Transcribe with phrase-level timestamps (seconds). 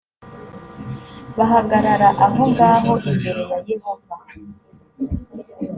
[1.37, 4.15] bahagarara aho ngaho imbere ya yehova